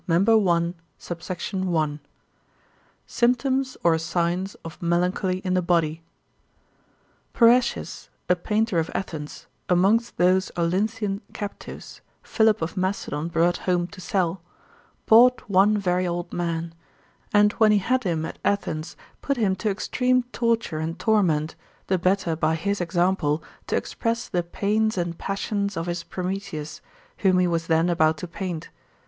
[0.07, 0.73] MEMB.
[0.73, 0.73] I.
[0.97, 1.77] SUBSECT.
[1.77, 6.01] I.—Symptoms, or Signs of Melancholy in the Body.
[7.35, 14.01] Parrhasius, a painter of Athens, amongst those Olynthian captives Philip of Macedon brought home to
[14.01, 14.41] sell,
[15.05, 16.73] bought one very old man;
[17.31, 21.55] and when he had him at Athens, put him to extreme torture and torment,
[21.85, 26.81] the better by his example to express the pains and passions of his Prometheus,
[27.17, 28.69] whom he was then about to paint.